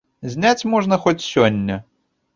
[0.35, 1.81] Зняць можна, хоць сёння.